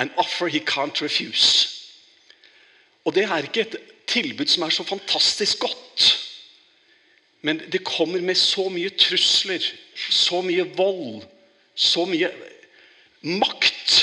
An 0.00 0.10
offer 0.16 0.48
he 0.48 0.62
can't 0.64 1.02
refuse. 1.02 1.68
Og 3.04 3.14
det 3.14 3.26
er 3.26 3.44
ikke 3.44 3.66
et 3.66 3.76
tilbud 4.08 4.48
som 4.48 4.64
er 4.64 4.72
så 4.72 4.84
fantastisk 4.84 5.60
godt. 5.60 6.06
Men 7.42 7.60
det 7.72 7.84
kommer 7.84 8.20
med 8.20 8.36
så 8.36 8.68
mye 8.72 8.90
trusler, 8.96 9.64
så 10.10 10.40
mye 10.44 10.64
vold, 10.76 11.24
så 11.74 12.04
mye 12.08 12.30
makt 13.22 13.96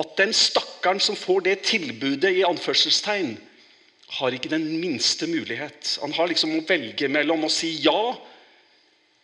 at 0.00 0.14
den 0.18 0.32
stakkaren 0.32 1.00
som 1.00 1.16
får 1.16 1.44
det 1.46 1.58
tilbudet, 1.68 2.32
i 2.32 2.44
anførselstegn, 2.48 3.34
har 4.12 4.34
ikke 4.36 4.52
den 4.52 4.64
minste 4.80 5.26
mulighet. 5.26 5.98
Han 6.02 6.12
har 6.12 6.28
liksom 6.28 6.56
å 6.56 6.64
velge 6.68 7.08
mellom 7.08 7.44
å 7.44 7.52
si 7.52 7.74
ja 7.84 8.14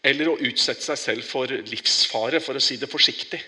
eller 0.05 0.31
å 0.31 0.39
utsette 0.39 0.85
seg 0.85 1.01
selv 1.01 1.27
for 1.29 1.51
livsfare, 1.51 2.41
for 2.41 2.57
å 2.57 2.63
si 2.63 2.79
det 2.81 2.89
forsiktig. 2.89 3.41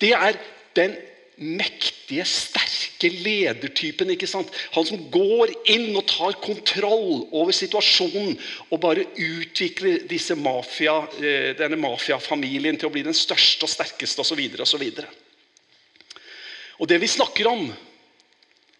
Det 0.00 0.12
er 0.14 0.38
den 0.76 0.96
mektige, 1.36 2.24
sterke 2.24 3.10
ledertypen. 3.12 4.10
ikke 4.10 4.28
sant? 4.28 4.52
Han 4.72 4.86
som 4.88 5.02
går 5.12 5.52
inn 5.68 5.90
og 5.96 6.06
tar 6.08 6.38
kontroll 6.40 7.26
over 7.28 7.52
situasjonen 7.52 8.36
og 8.70 8.80
bare 8.80 9.04
utvikler 9.12 10.06
disse 10.08 10.36
mafia, 10.36 10.96
eh, 11.20 11.52
denne 11.58 11.76
mafiafamilien 11.76 12.78
til 12.78 12.88
å 12.88 12.94
bli 12.94 13.04
den 13.04 13.16
største 13.16 13.68
og 13.68 13.72
sterkeste 13.72 14.24
osv. 14.24 14.40
Og, 14.40 15.04
og 16.80 16.88
det 16.88 17.00
vi 17.00 17.06
snakker 17.08 17.52
om 17.52 17.74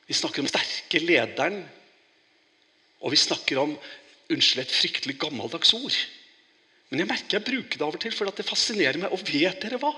Vi 0.06 0.14
snakker 0.14 0.38
om 0.38 0.46
sterke 0.46 1.00
lederen, 1.02 1.64
og 3.02 3.10
vi 3.10 3.16
snakker 3.18 3.58
om 3.58 3.72
unnskyld, 4.30 4.60
et 4.62 4.70
fryktelig 4.70 5.16
gammeldags 5.18 5.72
ord. 5.74 5.96
Men 6.90 7.02
jeg 7.02 7.08
merker 7.10 7.40
jeg 7.40 7.46
bruker 7.48 7.74
det 7.80 7.82
av 7.82 7.96
og 7.96 7.98
til, 8.04 8.14
for 8.14 8.30
det 8.30 8.46
fascinerer 8.46 9.00
meg. 9.02 9.10
Og 9.10 9.24
vet 9.26 9.58
dere 9.64 9.80
hva? 9.82 9.90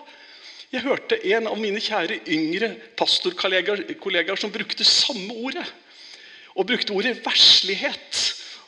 Jeg 0.69 0.85
hørte 0.85 1.17
en 1.33 1.49
av 1.49 1.57
mine 1.61 1.81
kjære 1.81 2.21
yngre 2.29 2.75
pastorkollegaer 2.99 4.37
som 4.41 4.53
brukte 4.53 4.85
samme 4.85 5.33
ordet. 5.33 5.65
Og 6.59 6.67
brukte 6.69 6.93
ordet 6.93 7.21
verslighet. 7.25 8.21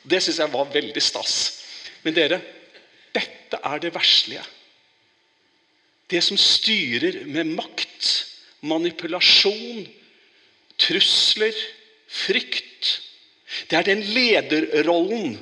Det 0.08 0.22
syns 0.22 0.40
jeg 0.40 0.52
var 0.52 0.70
veldig 0.72 1.02
stas. 1.04 1.34
Men 2.04 2.16
dere, 2.16 2.40
dette 3.12 3.60
er 3.60 3.82
det 3.82 3.92
verslige. 3.92 4.44
Det 6.10 6.22
som 6.24 6.38
styrer 6.40 7.20
med 7.28 7.52
makt, 7.52 8.08
manipulasjon, 8.66 9.84
trusler, 10.80 11.54
frykt. 12.10 12.96
Det 13.68 13.76
er 13.76 13.86
den 13.86 14.02
lederrollen 14.14 15.36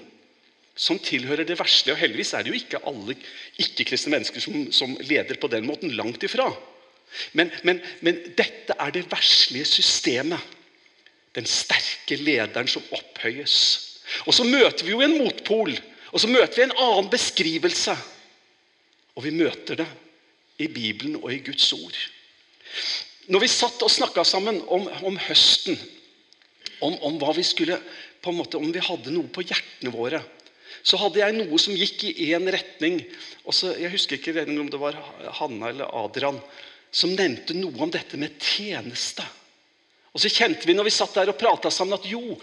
som 0.79 1.01
tilhører 1.03 1.47
det 1.47 1.59
verslige. 1.59 1.97
Og 1.97 2.01
heldigvis 2.01 2.33
er 2.37 2.45
det 2.45 2.53
jo 2.53 2.59
ikke 2.59 2.83
alle 2.87 3.17
ikke-kristne 3.59 4.15
mennesker 4.15 4.43
som, 4.43 4.69
som, 4.75 4.95
leder 5.03 5.41
på 5.41 5.51
den 5.51 5.67
måten. 5.67 5.95
Langt 5.99 6.23
ifra. 6.27 6.47
Men, 7.37 7.51
men, 7.67 7.83
men 8.05 8.21
dette 8.39 8.77
er 8.79 8.95
det 8.95 9.09
verslige 9.11 9.67
systemet. 9.67 10.57
Den 11.35 11.49
sterke 11.49 12.17
lederen 12.21 12.71
som 12.71 12.85
opphøyes. 12.95 13.57
Og 14.27 14.35
så 14.35 14.47
møter 14.47 14.87
vi 14.87 14.95
jo 14.95 15.03
en 15.05 15.19
motpol. 15.19 15.75
Og 16.13 16.23
så 16.23 16.31
møter 16.31 16.55
vi 16.57 16.69
en 16.69 16.79
annen 16.79 17.11
beskrivelse. 17.13 17.97
Og 19.19 19.27
vi 19.27 19.35
møter 19.35 19.83
det 19.83 19.89
i 20.63 20.71
Bibelen 20.71 21.19
og 21.19 21.33
i 21.35 21.43
Guds 21.43 21.73
ord. 21.75 21.99
Når 23.29 23.43
vi 23.43 23.51
satt 23.51 23.83
og 23.85 23.93
snakka 23.93 24.25
sammen 24.25 24.63
om, 24.73 24.87
om 25.05 25.19
høsten, 25.27 25.77
om, 26.81 26.95
om, 27.05 27.19
hva 27.21 27.35
vi 27.37 27.45
skulle 27.45 27.77
på 28.23 28.31
en 28.31 28.39
måte, 28.39 28.61
om 28.61 28.71
vi 28.73 28.83
hadde 28.83 29.13
noe 29.13 29.29
på 29.31 29.45
hjertene 29.45 29.93
våre 29.93 30.23
så 30.89 30.97
hadde 31.01 31.21
jeg 31.21 31.37
noe 31.37 31.59
som 31.61 31.77
gikk 31.77 32.07
i 32.09 32.31
én 32.33 32.49
retning. 32.49 33.03
og 33.45 33.55
så, 33.55 33.75
Jeg 33.77 33.93
husker 33.93 34.17
ikke 34.17 34.47
om 34.49 34.71
det 34.71 34.81
var 34.81 34.97
Hanna 35.41 35.69
eller 35.69 35.93
Adrian 35.93 36.41
som 36.91 37.13
nevnte 37.13 37.57
noe 37.57 37.77
om 37.85 37.91
dette 37.93 38.17
med 38.17 38.39
tjeneste. 38.41 39.25
Og 40.15 40.23
så 40.23 40.31
kjente 40.33 40.67
vi 40.67 40.77
når 40.77 40.89
vi 40.89 40.95
satt 40.97 41.15
der 41.19 41.33
og 41.33 41.39
prata 41.39 41.71
sammen, 41.71 41.99
at 41.99 42.09
jo, 42.09 42.39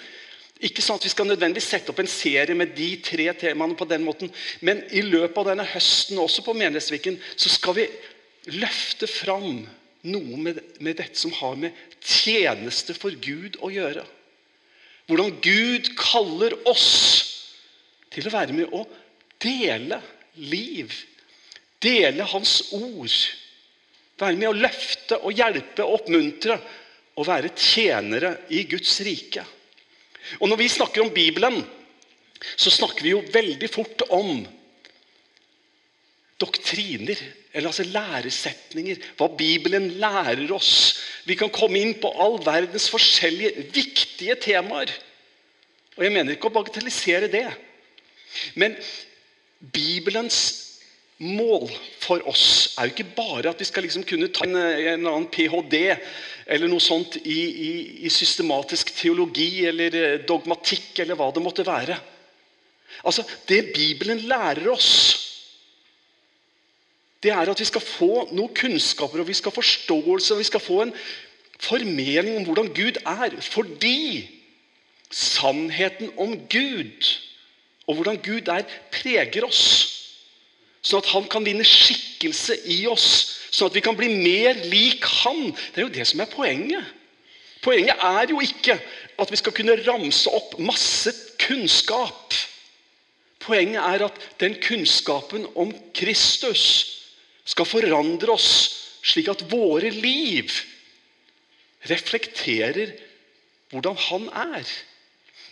ikke 0.64 0.84
sånn 0.84 1.00
at 1.00 1.08
vi 1.08 1.12
skal 1.12 1.28
nødvendigvis 1.28 1.72
sette 1.74 1.92
opp 1.92 2.00
en 2.00 2.12
serie 2.12 2.56
med 2.56 2.76
de 2.78 2.92
tre 3.04 3.26
temaene 3.36 3.76
på 3.76 3.88
den 3.90 4.06
måten, 4.06 4.30
men 4.62 4.84
i 4.96 5.02
løpet 5.04 5.40
av 5.42 5.50
denne 5.50 5.66
høsten, 5.68 6.22
også 6.22 6.46
på 6.46 6.56
Menighetsviken, 6.56 7.18
så 7.36 7.52
skal 7.52 7.76
vi 7.82 7.88
løfte 8.54 9.10
fram 9.10 9.66
noe 10.06 10.38
med, 10.38 10.62
med 10.80 11.00
dette 11.02 11.18
som 11.18 11.34
har 11.42 11.58
med 11.60 11.74
tjeneste 12.00 12.94
for 12.96 13.18
Gud 13.18 13.58
å 13.66 13.72
gjøre. 13.74 14.06
Hvordan 15.10 15.36
Gud 15.42 15.92
kaller 15.98 16.54
oss 16.70 17.25
til 18.16 18.30
å 18.30 18.34
være 18.34 18.56
med 18.56 18.72
å 18.74 18.86
dele 19.44 20.00
liv. 20.40 20.94
Dele 21.84 22.28
Hans 22.32 22.62
ord. 22.76 23.12
Være 24.20 24.40
med 24.40 24.50
å 24.50 24.58
løfte 24.58 25.20
og 25.22 25.36
hjelpe 25.36 25.84
og 25.84 26.00
oppmuntre 26.00 26.58
og 27.16 27.28
være 27.28 27.54
tjenere 27.56 28.36
i 28.56 28.64
Guds 28.70 28.98
rike. 29.06 29.44
Og 30.40 30.50
Når 30.50 30.62
vi 30.64 30.70
snakker 30.72 31.04
om 31.04 31.14
Bibelen, 31.14 31.62
så 32.56 32.72
snakker 32.74 33.06
vi 33.06 33.14
jo 33.14 33.24
veldig 33.34 33.70
fort 33.72 34.04
om 34.14 34.44
doktriner, 36.42 37.20
eller 37.54 37.72
altså 37.72 37.86
læresetninger. 37.88 39.00
Hva 39.16 39.30
Bibelen 39.38 39.94
lærer 40.02 40.52
oss. 40.56 40.74
Vi 41.24 41.38
kan 41.40 41.54
komme 41.54 41.80
inn 41.80 41.96
på 42.02 42.12
all 42.20 42.42
verdens 42.44 42.90
forskjellige 42.92 43.70
viktige 43.76 44.36
temaer. 44.44 44.92
Og 45.96 46.04
Jeg 46.04 46.12
mener 46.12 46.36
ikke 46.36 46.52
å 46.52 46.58
bagatellisere 46.58 47.32
det. 47.32 47.48
Men 48.56 48.76
Bibelens 49.60 50.66
mål 51.18 51.70
for 52.04 52.26
oss 52.28 52.76
er 52.76 52.90
jo 52.90 52.96
ikke 52.96 53.16
bare 53.16 53.52
at 53.54 53.62
vi 53.62 53.68
skal 53.68 53.86
liksom 53.86 54.04
kunne 54.08 54.32
ta 54.36 54.44
en, 54.48 54.58
en 54.58 55.08
annen 55.08 55.30
ph.d. 55.32 55.80
eller 56.46 56.70
noe 56.70 56.84
sånt 56.84 57.16
i, 57.24 57.40
i, 57.40 57.72
i, 58.04 58.12
systematisk 58.12 58.92
teologi 58.98 59.66
eller 59.70 59.96
eh, 59.96 60.18
dogmatikk 60.28 61.00
eller 61.04 61.18
hva 61.18 61.30
det 61.32 61.44
måtte 61.44 61.66
være. 61.68 61.98
Altså, 63.04 63.24
Det 63.48 63.72
Bibelen 63.74 64.26
lærer 64.28 64.68
oss, 64.72 64.92
det 67.24 67.32
er 67.34 67.50
at 67.50 67.60
vi 67.60 67.66
skal 67.66 67.82
få 67.82 68.28
noen 68.36 68.54
kunnskaper 68.54 69.24
og 69.24 69.30
vi 69.30 69.38
skal 69.38 69.56
forståelse 69.56 70.36
og 70.36 70.44
vi 70.44 70.50
skal 70.52 70.62
få 70.62 70.82
en 70.84 70.94
formening 71.64 72.36
om 72.38 72.44
hvordan 72.46 72.74
Gud 72.76 73.00
er. 73.02 73.40
Fordi 73.42 74.28
sannheten 75.10 76.12
om 76.20 76.36
Gud 76.52 77.08
og 77.86 77.98
hvordan 77.98 78.22
Gud 78.26 78.42
der 78.48 78.66
preger 78.94 79.46
oss. 79.48 79.64
Sånn 80.86 81.02
at 81.02 81.10
han 81.14 81.26
kan 81.30 81.46
vinne 81.46 81.66
skikkelse 81.66 82.60
i 82.70 82.84
oss. 82.90 83.08
Sånn 83.50 83.72
at 83.72 83.78
vi 83.78 83.84
kan 83.86 83.98
bli 83.98 84.12
mer 84.14 84.60
lik 84.70 85.06
han. 85.24 85.50
Det 85.74 85.82
er 85.82 85.88
jo 85.88 85.96
det 85.98 86.06
som 86.10 86.22
er 86.22 86.30
poenget. 86.30 86.94
Poenget 87.66 88.02
er 88.06 88.30
jo 88.30 88.42
ikke 88.46 88.78
at 89.22 89.32
vi 89.32 89.40
skal 89.40 89.56
kunne 89.56 89.78
ramse 89.86 90.30
opp 90.30 90.58
masse 90.62 91.14
kunnskap. 91.42 92.36
Poenget 93.42 93.82
er 93.82 94.06
at 94.08 94.20
den 94.42 94.58
kunnskapen 94.62 95.48
om 95.58 95.74
Kristus 95.98 96.66
skal 97.46 97.70
forandre 97.70 98.34
oss 98.34 98.50
slik 99.06 99.30
at 99.30 99.44
våre 99.52 99.92
liv 99.94 100.50
reflekterer 101.90 102.96
hvordan 103.70 103.98
han 104.08 104.30
er. 104.34 104.66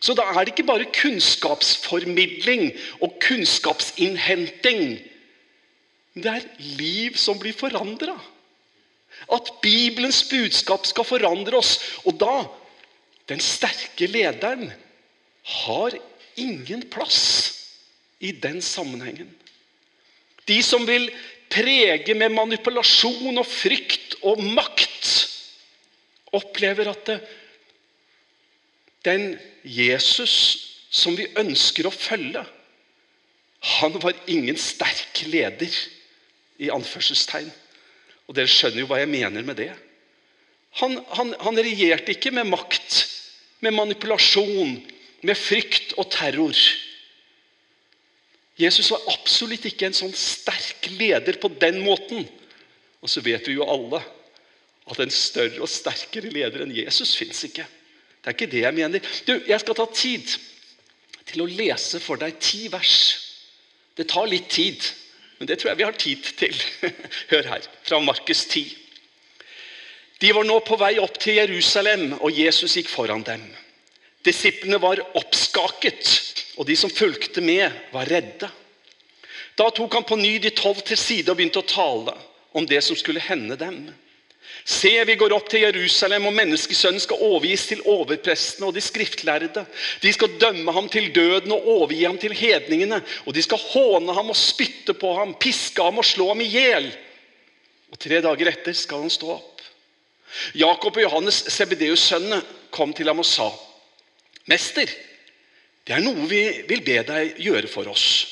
Så 0.04 0.16
da 0.18 0.26
er 0.28 0.44
det 0.44 0.52
ikke 0.52 0.68
bare 0.68 0.90
kunnskapsformidling 0.92 2.74
og 3.00 3.16
kunnskapsinnhenting. 3.24 4.98
Det 6.14 6.30
er 6.30 6.48
liv 6.76 7.16
som 7.18 7.40
blir 7.40 7.56
forandra. 7.56 8.18
At 9.32 9.54
Bibelens 9.64 10.26
budskap 10.28 10.84
skal 10.90 11.08
forandre 11.08 11.62
oss. 11.62 11.78
Og 12.04 12.20
da 12.20 12.44
Den 13.32 13.40
sterke 13.40 14.04
lederen 14.12 14.68
har 15.64 15.94
ingen 16.36 16.82
plass 16.92 17.22
i 18.20 18.34
den 18.36 18.60
sammenhengen. 18.60 19.30
De 20.44 20.58
som 20.60 20.84
vil 20.84 21.08
prege 21.48 22.18
med 22.20 22.36
manipulasjon 22.36 23.40
og 23.40 23.48
frykt 23.48 24.18
og 24.28 24.44
makt, 24.44 25.08
opplever 26.36 26.92
at 26.92 27.06
det 27.08 27.18
den 29.06 29.34
Jesus 29.64 30.36
som 30.94 31.16
vi 31.18 31.30
ønsker 31.40 31.88
å 31.88 31.94
følge, 31.94 32.44
han 33.80 33.96
var 34.04 34.18
ingen 34.28 34.58
sterk 34.60 35.24
leder, 35.32 35.72
i 36.62 36.70
anførselstegn. 36.72 37.50
Og 38.30 38.38
Dere 38.38 38.52
skjønner 38.52 38.84
jo 38.84 38.90
hva 38.92 39.02
jeg 39.02 39.12
mener 39.12 39.44
med 39.46 39.58
det. 39.60 39.72
Han, 40.80 40.96
han, 41.18 41.34
han 41.42 41.60
regjerte 41.60 42.14
ikke 42.14 42.32
med 42.34 42.50
makt, 42.50 43.04
med 43.66 43.76
manipulasjon, 43.76 44.78
med 45.24 45.40
frykt 45.40 45.96
og 45.98 46.10
terror. 46.14 46.58
Jesus 48.60 48.92
var 48.94 49.06
absolutt 49.14 49.66
ikke 49.70 49.90
en 49.90 49.98
sånn 49.98 50.16
sterk 50.18 50.92
leder 51.00 51.40
på 51.42 51.52
den 51.62 51.82
måten. 51.84 52.26
Og 53.04 53.12
så 53.12 53.24
vet 53.26 53.48
vi 53.50 53.58
jo 53.58 53.68
alle 53.68 54.02
at 54.84 55.00
en 55.00 55.14
større 55.14 55.62
og 55.64 55.72
sterkere 55.72 56.32
leder 56.34 56.64
enn 56.64 56.76
Jesus 56.76 57.16
fins 57.18 57.44
ikke. 57.48 57.66
Det 58.24 58.32
er 58.32 58.38
ikke 58.38 58.52
det 58.52 58.64
jeg 58.64 58.76
mener. 58.78 59.14
Du, 59.28 59.34
Jeg 59.48 59.60
skal 59.60 59.76
ta 59.76 59.86
tid 59.92 60.36
til 61.28 61.44
å 61.44 61.50
lese 61.50 62.00
for 62.00 62.20
deg 62.22 62.40
ti 62.40 62.70
vers. 62.72 62.96
Det 64.00 64.08
tar 64.10 64.30
litt 64.32 64.48
tid, 64.50 64.80
men 65.38 65.50
det 65.50 65.60
tror 65.60 65.74
jeg 65.74 65.82
vi 65.82 65.88
har 65.90 66.00
tid 66.00 66.30
til. 66.40 66.64
Hør 67.34 67.50
her, 67.52 67.68
fra 67.84 68.00
Markus 68.00 68.46
10. 68.48 68.64
De 70.24 70.32
var 70.32 70.48
nå 70.48 70.56
på 70.64 70.78
vei 70.80 70.96
opp 71.04 71.20
til 71.20 71.36
Jerusalem, 71.42 72.14
og 72.24 72.32
Jesus 72.32 72.78
gikk 72.80 72.88
foran 72.88 73.26
dem. 73.28 73.44
Disiplene 74.24 74.80
var 74.80 75.02
oppskaket, 75.20 76.12
og 76.56 76.70
de 76.70 76.78
som 76.80 76.92
fulgte 76.94 77.44
med, 77.44 77.68
var 77.92 78.08
redde. 78.08 78.48
Da 79.60 79.68
tok 79.70 80.00
han 80.00 80.08
på 80.08 80.16
ny 80.18 80.38
de 80.42 80.54
tolv 80.56 80.80
til 80.88 80.98
side 80.98 81.28
og 81.28 81.38
begynte 81.38 81.60
å 81.60 81.68
tale 81.68 82.16
om 82.56 82.66
det 82.66 82.80
som 82.86 82.96
skulle 82.98 83.22
hende 83.22 83.60
dem. 83.60 83.84
Se, 84.66 84.92
vi 85.04 85.16
går 85.20 85.34
opp 85.36 85.50
til 85.52 85.66
Jerusalem, 85.66 86.30
og 86.30 86.36
menneskesønnen 86.38 87.02
skal 87.04 87.20
overgis 87.26 87.66
til 87.68 87.82
overprestene 87.90 88.70
og 88.70 88.76
de 88.78 88.84
skriftlærde. 88.84 89.66
De 90.04 90.14
skal 90.16 90.38
dømme 90.40 90.72
ham 90.72 90.88
til 90.92 91.10
døden 91.16 91.52
og 91.52 91.68
overgi 91.68 92.04
ham 92.06 92.20
til 92.22 92.36
hedningene. 92.38 93.02
Og 93.28 93.36
de 93.36 93.44
skal 93.44 93.60
håne 93.60 94.16
ham 94.16 94.32
og 94.32 94.40
spytte 94.40 94.96
på 94.96 95.12
ham, 95.18 95.36
piske 95.36 95.84
ham 95.84 96.00
og 96.00 96.08
slå 96.08 96.30
ham 96.32 96.44
i 96.46 96.52
hjel. 96.54 96.88
Og 97.92 98.00
tre 98.00 98.22
dager 98.24 98.54
etter 98.54 98.78
skal 98.78 99.04
han 99.04 99.12
stå 99.14 99.34
opp. 99.36 99.50
Jakob 100.58 100.96
og 100.98 101.04
Johannes, 101.04 101.44
Sebedeus' 101.52 102.08
sønnene, 102.08 102.42
kom 102.74 102.94
til 102.94 103.08
ham 103.08 103.20
og 103.22 103.28
sa, 103.28 103.52
'Mester, 104.50 104.90
det 105.86 105.94
er 105.94 106.02
noe 106.02 106.26
vi 106.28 106.42
vil 106.68 106.82
be 106.82 107.04
deg 107.06 107.36
gjøre 107.38 107.68
for 107.68 107.88
oss.' 107.92 108.26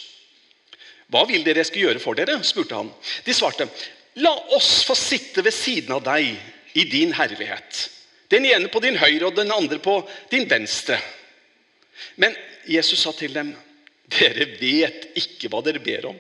'Hva 1.12 1.28
vil 1.28 1.44
dere 1.44 1.62
jeg 1.62 1.70
skal 1.70 1.82
gjøre 1.82 2.00
for 2.00 2.18
dere?' 2.18 2.44
spurte 2.44 2.76
han. 2.76 2.90
De 3.26 3.34
svarte, 3.34 3.68
'La 4.16 4.34
oss 4.56 4.84
få 4.84 4.96
sitte 4.96 5.42
ved 5.42 5.54
siden 5.56 5.94
av 5.96 6.04
deg 6.04 6.36
i 6.74 6.84
din 6.90 7.14
herlighet.' 7.16 7.90
'Den 8.32 8.46
ene 8.46 8.72
på 8.72 8.80
din 8.84 9.00
høyre 9.00 9.28
og 9.28 9.36
den 9.36 9.52
andre 9.52 9.80
på 9.80 10.02
din 10.32 10.50
venstre.' 10.50 11.00
Men 12.16 12.36
Jesus 12.68 13.00
sa 13.00 13.12
til 13.16 13.34
dem, 13.34 13.56
'Dere 14.12 14.48
vet 14.60 15.12
ikke 15.16 15.52
hva 15.52 15.62
dere 15.64 15.80
ber 15.80 16.12
om.' 16.12 16.20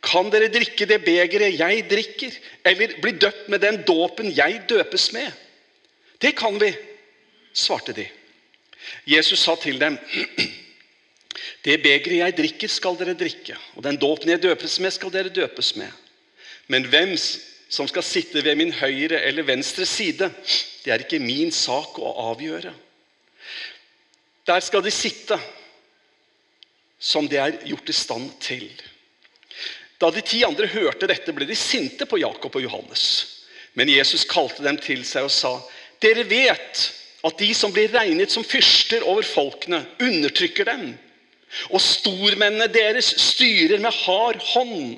Kan 0.00 0.30
dere 0.32 0.48
drikke 0.48 0.86
det 0.88 1.02
begeret 1.04 1.58
jeg 1.58 1.82
drikker, 1.90 2.36
eller 2.64 2.94
bli 3.02 3.12
døpt 3.20 3.50
med 3.52 3.60
den 3.60 3.82
dåpen 3.84 4.30
jeg 4.32 4.62
døpes 4.68 5.10
med? 5.12 5.28
Det 6.20 6.32
kan 6.36 6.56
vi, 6.60 6.70
svarte 7.52 7.92
de. 7.92 8.06
Jesus 9.04 9.42
sa 9.44 9.56
til 9.60 9.76
dem, 9.80 9.98
det 11.64 11.82
begeret 11.84 12.16
jeg 12.22 12.36
drikker, 12.38 12.72
skal 12.72 12.96
dere 12.96 13.16
drikke, 13.18 13.58
og 13.76 13.84
den 13.84 14.00
dåpen 14.00 14.32
jeg 14.32 14.42
døpes 14.42 14.78
med, 14.80 14.94
skal 14.96 15.12
dere 15.12 15.32
døpes 15.32 15.74
med. 15.76 15.92
Men 16.70 16.86
hvem 16.86 17.16
som 17.70 17.88
skal 17.90 18.06
sitte 18.06 18.42
ved 18.44 18.58
min 18.58 18.72
høyre 18.74 19.20
eller 19.26 19.46
venstre 19.46 19.86
side, 19.86 20.30
det 20.84 20.92
er 20.92 21.02
ikke 21.04 21.22
min 21.22 21.50
sak 21.54 21.98
å 21.98 22.12
avgjøre. 22.30 22.72
Der 24.46 24.62
skal 24.64 24.82
de 24.82 24.92
sitte 24.94 25.38
som 27.00 27.28
de 27.28 27.38
er 27.40 27.58
gjort 27.66 27.90
i 27.90 27.96
stand 27.96 28.30
til. 28.42 28.68
Da 30.00 30.08
de 30.12 30.22
ti 30.24 30.40
andre 30.46 30.68
hørte 30.70 31.08
dette, 31.10 31.32
ble 31.36 31.48
de 31.48 31.56
sinte 31.58 32.06
på 32.08 32.20
Jakob 32.22 32.56
og 32.56 32.64
Johannes. 32.64 33.04
Men 33.76 33.90
Jesus 33.92 34.24
kalte 34.28 34.64
dem 34.64 34.78
til 34.80 35.04
seg 35.06 35.28
og 35.28 35.34
sa, 35.34 35.52
dere 36.02 36.24
vet 36.28 36.86
at 37.26 37.38
de 37.38 37.50
som 37.54 37.72
blir 37.72 37.92
regnet 37.92 38.32
som 38.32 38.46
fyrster 38.46 39.04
over 39.04 39.26
folkene, 39.26 39.82
undertrykker 40.00 40.70
dem. 40.70 40.86
Og 41.70 41.82
stormennene 41.82 42.70
deres 42.72 43.10
styrer 43.20 43.82
med 43.82 43.94
hard 44.04 44.40
hånd. 44.54 44.96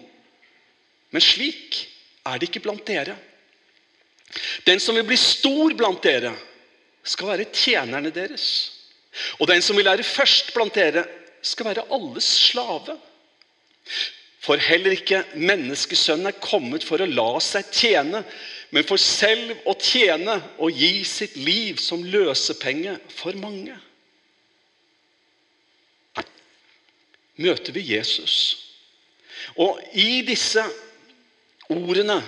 Men 1.12 1.24
slik 1.24 1.82
er 2.26 2.38
det 2.38 2.48
ikke 2.48 2.64
blant 2.64 2.86
dere. 2.88 3.16
Den 4.66 4.80
som 4.80 4.96
vil 4.96 5.06
bli 5.06 5.18
stor 5.20 5.74
blant 5.76 6.02
dere, 6.04 6.32
skal 7.04 7.32
være 7.32 7.50
tjenerne 7.50 8.12
deres. 8.14 8.46
Og 9.40 9.48
den 9.50 9.62
som 9.62 9.76
vil 9.76 9.88
være 9.88 10.06
først 10.06 10.52
blant 10.54 10.74
dere, 10.78 11.04
skal 11.42 11.66
være 11.72 11.86
alles 11.92 12.28
slave. 12.46 12.94
For 14.42 14.58
heller 14.58 14.94
ikke 14.96 15.24
menneskesønnen 15.34 16.30
er 16.30 16.42
kommet 16.42 16.86
for 16.86 17.02
å 17.02 17.10
la 17.10 17.30
seg 17.42 17.68
tjene, 17.74 18.22
men 18.72 18.86
for 18.88 18.98
selv 18.98 19.52
å 19.68 19.74
tjene 19.76 20.38
og 20.62 20.74
gi 20.74 21.02
sitt 21.06 21.36
liv 21.36 21.78
som 21.82 22.02
løsepenge 22.02 22.96
for 23.12 23.36
mange. 23.38 23.76
Møter 27.42 27.74
vi 27.74 27.84
Jesus. 27.92 28.38
Og 29.60 29.78
i 29.98 30.22
disse 30.26 30.64
ordene 31.72 32.20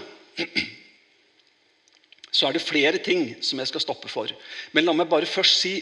så 2.35 2.49
er 2.49 2.57
det 2.57 2.65
flere 2.67 2.99
ting 2.99 3.29
som 3.47 3.61
jeg 3.63 3.71
skal 3.71 3.83
stoppe 3.85 4.11
for. 4.11 4.33
Men 4.75 4.89
la 4.89 4.95
meg 4.97 5.11
bare 5.11 5.29
først 5.31 5.61
si 5.61 5.77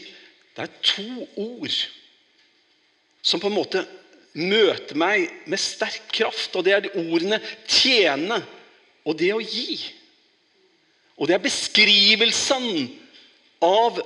det 0.53 0.67
er 0.67 0.73
to 0.85 1.25
ord 1.41 1.77
som 3.25 3.41
på 3.41 3.49
en 3.49 3.55
måte 3.57 3.81
møter 4.37 4.97
meg 4.99 5.25
med 5.49 5.61
sterk 5.61 6.11
kraft. 6.13 6.53
Og 6.53 6.65
det 6.65 6.75
er 6.75 6.85
de 6.85 6.93
ordene 7.07 7.39
'tjene' 7.65 8.43
og 9.03 9.17
det 9.17 9.31
å 9.33 9.41
gi. 9.41 9.79
Og 11.17 11.27
det 11.27 11.35
er 11.35 11.43
beskrivelsen 11.43 12.67
av 13.63 13.99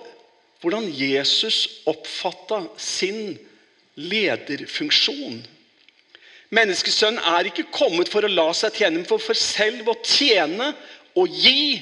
hvordan 0.61 0.87
Jesus 0.91 1.83
oppfatta 1.85 2.63
sin 2.77 3.37
lederfunksjon. 3.95 5.43
Menneskesønnen 6.55 7.19
er 7.19 7.49
ikke 7.49 7.67
kommet 7.75 8.09
for 8.11 8.23
å 8.23 8.31
la 8.31 8.47
seg 8.55 8.77
tjene, 8.79 9.01
men 9.01 9.07
for, 9.09 9.19
selv 9.35 9.89
å 9.91 9.97
tjene 9.99 10.71
og 11.17 11.33
gi 11.33 11.81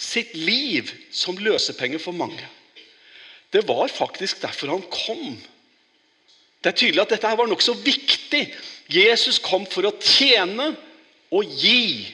sitt 0.00 0.32
liv 0.38 0.88
som 1.12 1.36
løsepenger 1.36 2.00
for 2.00 2.16
mange. 2.16 2.46
Det 3.52 3.66
var 3.68 3.90
faktisk 3.92 4.40
derfor 4.40 4.72
han 4.72 4.86
kom. 4.88 5.34
Det 6.60 6.70
er 6.70 6.78
tydelig 6.78 7.02
at 7.02 7.12
dette 7.16 7.34
var 7.36 7.50
nokså 7.50 7.74
viktig. 7.82 8.44
Jesus 8.90 9.40
kom 9.42 9.66
for 9.68 9.88
å 9.88 9.94
tjene 10.00 10.70
og 11.34 11.52
gi. 11.60 12.06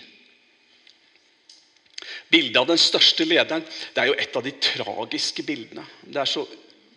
Bildet 2.32 2.58
av 2.58 2.70
den 2.72 2.80
største 2.80 3.26
lederen 3.28 3.62
det 3.94 4.02
er 4.02 4.10
jo 4.10 4.18
et 4.18 4.38
av 4.38 4.42
de 4.42 4.54
tragiske 4.58 5.44
bildene. 5.46 5.84
Det 6.02 6.18
er 6.22 6.30
så 6.30 6.42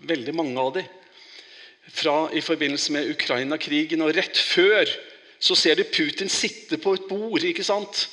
veldig 0.10 0.34
mange 0.34 0.64
av 0.64 0.74
de. 0.80 0.86
Fra 1.90 2.30
I 2.34 2.42
forbindelse 2.46 2.94
med 2.94 3.10
Ukraina-krigen 3.16 4.04
og 4.06 4.14
rett 4.18 4.38
før 4.38 4.90
så 5.40 5.56
ser 5.56 5.80
du 5.80 5.88
Putin 5.88 6.30
sitte 6.30 6.78
på 6.78 6.94
et 6.98 7.08
bord 7.10 7.44
ikke 7.44 7.66
sant? 7.66 8.08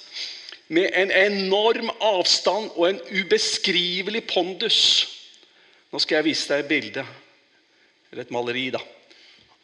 med 0.69 0.91
en 0.99 1.13
enorm 1.15 1.93
avstand 2.03 2.73
og 2.75 2.89
en 2.89 2.97
ubeskrivelig 3.15 4.25
pondus. 4.27 4.79
Nå 5.95 6.01
skal 6.03 6.19
jeg 6.19 6.27
vise 6.27 6.49
deg 6.51 6.65
et 6.65 6.71
bilde, 6.73 7.05
eller 8.11 8.25
et 8.25 8.33
maleri. 8.35 8.65
da 8.75 8.81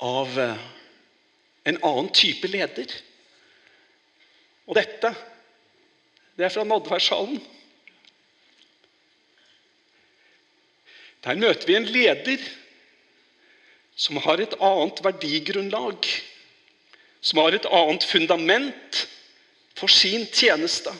av 0.03 0.39
eh, 0.39 0.63
en 1.71 1.79
annen 1.79 2.11
type 2.15 2.49
leder. 2.51 2.91
Og 4.67 4.75
dette, 4.79 5.13
det 6.35 6.47
er 6.47 6.55
fra 6.55 6.65
Nadværshallen. 6.67 7.39
Der 11.23 11.39
møter 11.39 11.69
vi 11.69 11.79
en 11.79 11.87
leder 11.87 12.43
som 13.95 14.17
har 14.25 14.41
et 14.41 14.55
annet 14.61 15.03
verdigrunnlag. 15.05 16.09
Som 17.21 17.39
har 17.43 17.55
et 17.55 17.69
annet 17.71 18.05
fundament 18.05 19.07
for 19.79 19.93
sin 19.93 20.27
tjeneste. 20.27 20.93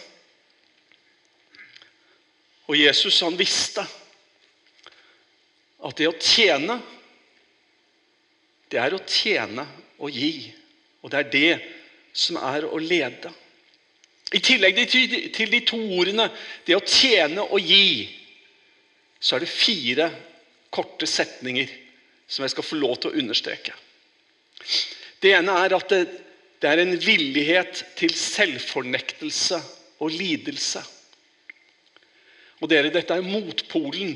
Og 2.71 2.79
Jesus 2.79 3.21
han 3.25 3.37
visste 3.39 3.85
at 5.83 5.99
det 5.99 6.09
å 6.09 6.19
tjene 6.21 6.79
det 8.73 8.81
er 8.81 8.95
å 8.97 9.03
tjene 9.05 9.67
og 10.01 10.15
gi. 10.17 10.49
Og 11.05 11.13
det 11.13 11.19
er 11.19 11.33
det 11.33 11.53
som 12.17 12.39
er 12.41 12.65
å 12.65 12.79
lede. 12.81 13.29
I 14.33 14.41
tillegg 14.41 14.79
til 14.89 15.51
de 15.53 15.61
to 15.69 15.77
ordene, 15.99 16.31
det 16.65 16.79
å 16.79 16.87
tjene 16.87 17.45
og 17.45 17.61
gi, 17.61 18.09
så 19.21 19.37
er 19.37 19.45
det 19.45 19.53
fire 19.53 20.09
korte 20.73 21.07
setninger 21.07 21.69
som 22.33 22.47
jeg 22.47 22.55
skal 22.55 22.65
få 22.65 22.81
lov 22.81 22.97
til 22.97 23.13
å 23.13 23.21
understreke. 23.21 23.75
Det 25.21 25.35
ene 25.37 25.53
er 25.67 25.77
at 25.77 25.93
det, 25.93 26.01
det 26.63 26.71
er 26.71 26.81
en 26.81 26.95
villighet 26.97 27.83
til 27.99 28.15
selvfornektelse 28.17 29.59
og 30.01 30.17
lidelse. 30.17 30.81
Og 32.63 32.71
dere, 32.71 32.93
Dette 32.95 33.19
er 33.19 33.27
motpolen 33.27 34.15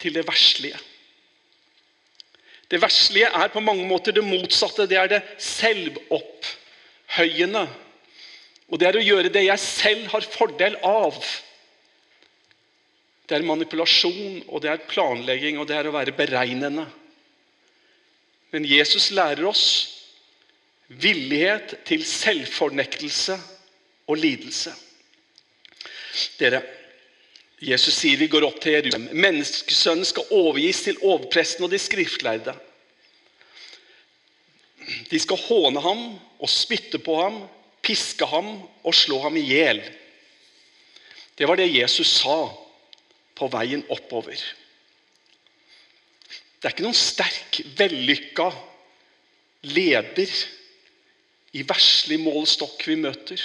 til 0.00 0.14
det 0.16 0.24
verslige. 0.26 0.78
Det 2.68 2.82
verslige 2.82 3.30
er 3.32 3.48
på 3.52 3.60
mange 3.64 3.86
måter 3.88 4.12
det 4.12 4.24
motsatte. 4.24 4.86
Det 4.88 4.96
er 5.00 5.08
det 5.12 5.22
selvopphøyende. 5.40 7.68
Og 8.68 8.80
det 8.80 8.88
er 8.88 8.96
å 8.98 9.04
gjøre 9.04 9.32
det 9.32 9.44
jeg 9.46 9.58
selv 9.62 10.06
har 10.12 10.32
fordel 10.34 10.76
av. 10.84 11.14
Det 13.28 13.36
er 13.36 13.44
manipulasjon, 13.44 14.42
og 14.48 14.62
det 14.64 14.70
er 14.72 14.86
planlegging, 14.88 15.58
og 15.60 15.68
det 15.68 15.76
er 15.76 15.86
å 15.88 15.96
være 15.96 16.16
beregnende. 16.16 16.86
Men 18.50 18.64
Jesus 18.64 19.10
lærer 19.10 19.44
oss 19.48 19.64
villighet 20.88 21.74
til 21.88 22.04
selvfornektelse 22.06 23.36
og 24.08 24.16
lidelse. 24.16 24.72
Dere, 26.40 26.62
Jesus 27.60 27.98
sier 27.98 28.18
vi 28.20 28.30
går 28.30 28.46
opp 28.46 28.60
til 28.62 28.76
Jerusalem. 28.76 29.08
Menneskesønnen 29.12 30.06
skal 30.08 30.32
overgis 30.34 30.84
til 30.86 31.00
overpresten 31.02 31.66
og 31.66 31.72
de 31.72 31.80
skriftlærde. 31.82 32.54
De 35.10 35.20
skal 35.20 35.40
håne 35.48 35.82
ham 35.84 36.04
og 36.38 36.50
spytte 36.50 37.00
på 37.02 37.18
ham, 37.20 37.42
piske 37.84 38.26
ham 38.26 38.54
og 38.86 38.94
slå 38.96 39.20
ham 39.26 39.36
i 39.36 39.44
hjel. 39.44 39.82
Det 41.38 41.46
var 41.48 41.58
det 41.58 41.68
Jesus 41.74 42.16
sa 42.22 42.48
på 43.38 43.50
veien 43.52 43.84
oppover. 43.92 44.38
Det 46.58 46.66
er 46.66 46.74
ikke 46.74 46.86
noen 46.86 46.98
sterk, 46.98 47.60
vellykka 47.78 48.48
leder 49.70 50.32
i 51.56 51.62
verslig 51.66 52.18
målestokk 52.20 52.82
vi 52.88 52.98
møter. 52.98 53.42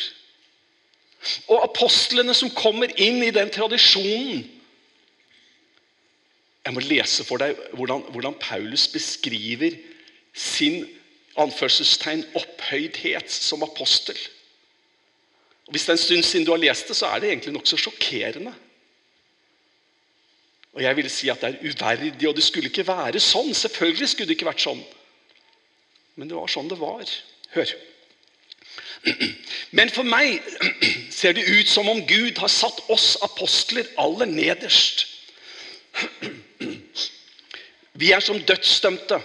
Og 1.47 1.61
apostlene 1.63 2.33
som 2.35 2.51
kommer 2.57 2.91
inn 2.99 3.21
i 3.23 3.31
den 3.31 3.51
tradisjonen 3.53 4.43
Jeg 6.63 6.75
må 6.75 6.79
lese 6.83 7.25
for 7.27 7.41
deg 7.43 7.57
hvordan, 7.75 8.05
hvordan 8.15 8.35
Paulus 8.39 8.85
beskriver 8.87 9.75
sin 10.31 10.85
anførselstegn 11.35 12.21
opphøydhet 12.39 13.31
som 13.31 13.65
apostel. 13.65 14.15
Og 15.67 15.75
Hvis 15.75 15.83
det 15.83 15.91
er 15.91 15.97
en 15.97 16.03
stund 16.05 16.23
siden 16.23 16.45
du 16.47 16.53
har 16.53 16.61
lest 16.61 16.87
det, 16.87 16.95
så 16.95 17.09
er 17.11 17.19
det 17.19 17.33
egentlig 17.33 17.53
nokså 17.57 17.79
sjokkerende. 17.83 18.53
Og 20.73 20.81
jeg 20.81 20.97
ville 20.97 21.11
si 21.11 21.29
at 21.29 21.41
det 21.41 21.53
er 21.53 21.69
uverdig, 21.69 22.27
og 22.27 22.35
det 22.35 22.43
skulle 22.43 22.71
ikke 22.71 22.87
være 22.87 23.21
sånn. 23.21 23.53
Selvfølgelig 23.53 24.09
skulle 24.09 24.31
det 24.31 24.37
ikke 24.39 24.49
vært 24.49 24.63
sånn. 24.65 24.81
Men 26.17 26.29
det 26.29 26.37
var 26.37 26.49
sånn 26.49 26.69
det 26.71 26.79
var. 26.81 27.09
Hør. 27.53 27.73
Men 29.77 29.91
for 29.93 30.07
meg 30.07 30.39
ser 31.13 31.35
det 31.37 31.45
ut 31.45 31.69
som 31.69 31.89
om 31.91 32.01
Gud 32.07 32.39
har 32.41 32.49
satt 32.49 32.79
oss 32.93 33.13
apostler 33.25 33.89
aller 34.01 34.29
nederst. 34.29 35.05
Vi 37.93 38.09
er 38.15 38.23
som 38.25 38.39
dødsdømte, 38.41 39.19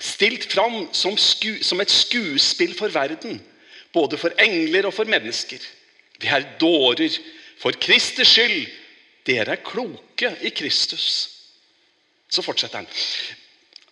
stilt 0.00 0.46
fram 0.52 0.86
som, 0.96 1.18
sku, 1.20 1.58
som 1.64 1.82
et 1.84 1.92
skuespill 1.92 2.72
for 2.78 2.92
verden. 2.94 3.42
Både 3.92 4.16
for 4.18 4.32
engler 4.40 4.88
og 4.88 4.96
for 4.96 5.08
mennesker. 5.10 5.60
Vi 6.20 6.32
er 6.32 6.48
dårer 6.60 7.20
for 7.60 7.76
Kristers 7.80 8.32
skyld 8.32 8.64
dere 9.24 9.56
er 9.56 9.64
kloke 9.64 10.03
i 10.22 10.50
Kristus. 10.50 11.30
Så 12.28 12.42
fortsetter 12.42 12.82
han. 12.82 12.86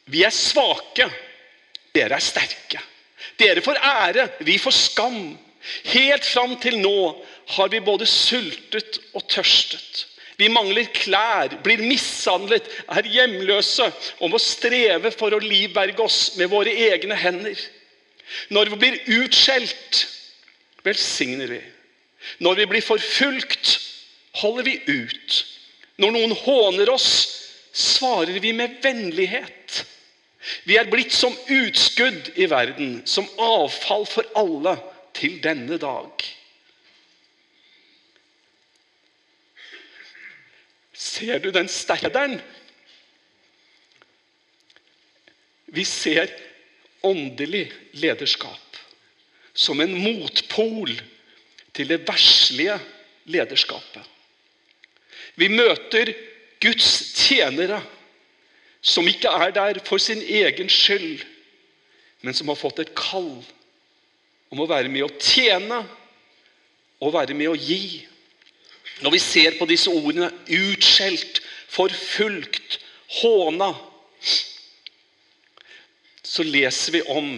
Vi 0.04 0.24
er 0.26 0.34
svake, 0.34 1.08
dere 1.94 2.18
er 2.18 2.24
sterke. 2.24 2.80
Dere 3.38 3.62
får 3.64 3.78
ære, 3.78 4.28
vi 4.46 4.58
får 4.58 4.74
skam. 4.76 5.20
Helt 5.92 6.26
fram 6.26 6.56
til 6.58 6.80
nå 6.82 6.96
har 7.54 7.70
vi 7.70 7.82
både 7.84 8.06
sultet 8.06 8.98
og 9.14 9.28
tørstet. 9.30 10.06
Vi 10.40 10.48
mangler 10.50 10.88
klær, 10.96 11.52
blir 11.62 11.82
mishandlet, 11.84 12.66
er 12.90 13.06
hjemløse 13.06 13.86
og 14.18 14.32
må 14.32 14.40
streve 14.42 15.12
for 15.14 15.34
å 15.34 15.42
livberge 15.42 16.02
oss 16.02 16.32
med 16.40 16.50
våre 16.50 16.72
egne 16.88 17.14
hender. 17.18 17.58
Når 18.50 18.72
vi 18.72 18.80
blir 18.80 18.98
utskjelt, 19.20 20.02
velsigner 20.82 21.52
vi. 21.52 21.60
Når 22.42 22.62
vi 22.62 22.68
blir 22.72 22.84
forfulgt, 22.86 23.76
holder 24.40 24.66
vi 24.66 24.78
ut. 24.88 25.42
Når 26.00 26.14
noen 26.14 26.34
håner 26.44 26.92
oss, 26.92 27.08
svarer 27.72 28.38
vi 28.40 28.52
med 28.56 28.78
vennlighet. 28.84 29.82
Vi 30.66 30.76
er 30.78 30.90
blitt 30.90 31.14
som 31.14 31.34
utskudd 31.52 32.32
i 32.36 32.48
verden, 32.50 33.00
som 33.06 33.28
avfall 33.40 34.06
for 34.08 34.28
alle 34.38 34.76
til 35.16 35.38
denne 35.44 35.78
dag. 35.80 36.24
Ser 41.02 41.40
du 41.42 41.50
den 41.54 41.70
steideren? 41.70 42.38
Vi 45.72 45.84
ser 45.88 46.30
åndelig 47.02 47.70
lederskap 47.96 48.78
som 49.54 49.80
en 49.80 49.94
motpol 49.96 50.92
til 51.76 51.88
det 51.88 52.02
verslige 52.08 52.78
lederskapet. 53.32 54.04
Vi 55.42 55.48
møter 55.50 56.12
Guds 56.62 56.92
tjenere 57.18 57.80
som 58.82 59.06
ikke 59.10 59.30
er 59.30 59.50
der 59.54 59.80
for 59.86 59.98
sin 60.02 60.20
egen 60.22 60.70
skyld, 60.70 61.24
men 62.22 62.34
som 62.34 62.50
har 62.50 62.58
fått 62.58 62.82
et 62.82 62.94
kall 62.98 63.34
om 64.52 64.62
å 64.62 64.68
være 64.70 64.90
med 64.92 65.06
å 65.06 65.10
tjene 65.18 65.80
og 67.02 67.14
være 67.14 67.34
med 67.34 67.50
å 67.50 67.58
gi. 67.58 68.04
Når 69.02 69.16
vi 69.16 69.22
ser 69.22 69.58
på 69.58 69.66
disse 69.66 69.90
ordene 69.90 70.30
utskjelt, 70.46 71.40
forfulgt, 71.72 72.78
håna, 73.22 73.72
så 76.22 76.46
leser 76.46 76.98
vi 76.98 77.02
om 77.10 77.32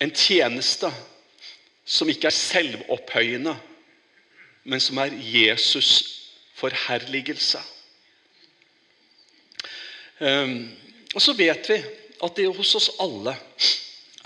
en 0.00 0.14
tjeneste 0.14 0.88
som 1.84 2.08
ikke 2.08 2.30
er 2.30 2.36
selvopphøyende, 2.38 3.56
men 4.68 4.80
som 4.84 5.00
er 5.00 5.14
Jesus' 5.16 6.02
forherligelse. 6.58 7.60
Um, 10.20 10.68
og 11.14 11.22
så 11.22 11.32
vet 11.38 11.70
vi 11.70 11.78
at 12.24 12.36
det 12.36 12.48
hos 12.52 12.74
oss 12.76 12.90
alle 13.00 13.36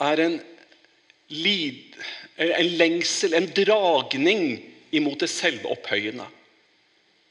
er 0.02 0.22
en, 0.24 0.38
lid, 1.28 1.98
en 2.40 2.70
lengsel, 2.80 3.36
en 3.36 3.50
dragning 3.54 4.46
imot 4.92 5.20
det 5.20 5.30
selvopphøyende. 5.30 6.26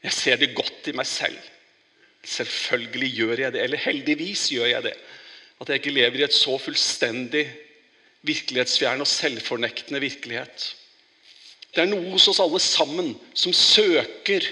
Jeg 0.02 0.14
ser 0.14 0.38
det 0.38 0.54
godt 0.56 0.88
i 0.90 0.94
meg 0.96 1.06
selv. 1.06 1.38
Selvfølgelig 2.22 3.10
gjør 3.18 3.42
jeg 3.44 3.54
det. 3.54 3.62
Eller 3.62 3.82
heldigvis 3.82 4.48
gjør 4.54 4.70
jeg 4.70 4.86
det. 4.88 4.94
At 5.60 5.68
jeg 5.68 5.82
ikke 5.82 5.94
lever 5.94 6.22
i 6.22 6.24
et 6.26 6.34
så 6.34 6.56
fullstendig 6.58 7.44
virkelighetsfjern 8.26 9.02
og 9.02 9.10
selvfornektende 9.10 10.00
virkelighet. 10.02 10.72
Det 11.72 11.82
er 11.82 11.88
noe 11.88 12.10
hos 12.12 12.28
oss 12.28 12.40
alle 12.42 12.60
sammen 12.60 13.14
som 13.34 13.54
søker 13.56 14.44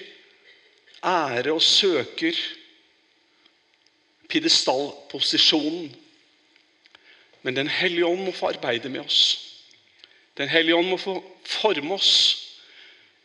ære 1.04 1.52
og 1.52 1.62
søker 1.62 2.36
pidestallposisjonen. 4.30 5.90
Men 7.42 7.56
Den 7.56 7.68
hellige 7.68 8.06
ånd 8.06 8.24
må 8.24 8.32
få 8.36 8.52
arbeide 8.52 8.88
med 8.88 9.00
oss. 9.00 9.20
Den 10.36 10.48
hellige 10.48 10.76
ånd 10.76 10.88
må 10.88 10.96
få 11.00 11.18
forme 11.44 11.94
oss. 11.94 12.12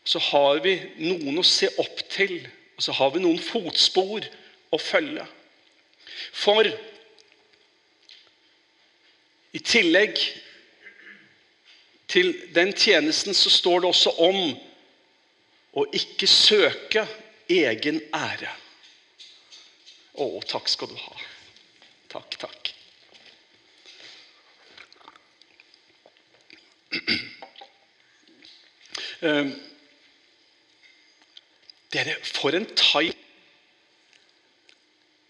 Så 0.06 0.20
har 0.20 0.60
vi 0.64 0.75
noen 1.02 1.40
å 1.40 1.44
se 1.48 1.70
opp 1.82 2.04
til, 2.12 2.38
og 2.78 2.84
så 2.84 2.94
har 2.94 3.14
vi 3.16 3.24
noen 3.24 3.40
fotspor 3.42 4.28
å 4.72 4.80
følge. 4.80 5.25
For 6.36 6.68
i 9.56 9.62
tillegg 9.64 10.20
til 12.15 12.31
den 12.55 12.72
tjenesten 12.72 13.36
så 13.36 13.51
står 13.51 13.84
det 13.84 13.89
også 13.91 14.13
om 14.24 14.53
å 15.75 15.84
ikke 15.91 16.27
søke 16.31 17.03
egen 17.51 18.00
ære. 18.15 18.51
Å, 20.15 20.25
takk 20.48 20.72
skal 20.72 20.93
du 20.93 20.95
ha. 20.95 21.15
Takk, 22.13 22.38
takk. 22.39 22.72
Uh, 29.19 29.51
dere, 31.91 32.15
for 32.24 32.55
en 32.55 32.67
time 32.77 33.12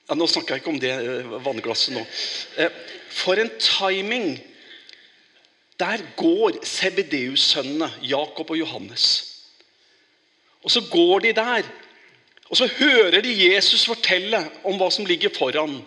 ja, 0.06 0.14
Nå 0.18 0.28
snakker 0.30 0.56
jeg 0.56 0.62
ikke 0.62 0.74
om 0.74 0.82
det 0.82 0.92
eh, 0.94 1.32
vannglasset 1.46 1.96
nå. 1.96 2.04
Uh, 2.60 2.70
for 3.10 3.42
en 3.42 3.50
timing 3.58 4.36
der 5.80 6.04
går 6.16 6.64
Sebedeus-sønnene, 6.64 7.92
Jakob 8.02 8.50
og 8.50 8.60
Johannes. 8.60 9.32
Og 10.64 10.72
Så 10.72 10.82
går 10.92 11.20
de 11.20 11.34
der, 11.34 11.64
og 12.50 12.58
så 12.58 12.68
hører 12.80 13.22
de 13.22 13.54
Jesus 13.54 13.86
fortelle 13.86 14.40
om 14.64 14.78
hva 14.78 14.90
som 14.94 15.06
ligger 15.06 15.34
foran. 15.34 15.80